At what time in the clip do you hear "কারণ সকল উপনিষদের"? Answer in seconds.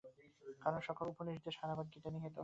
0.61-1.53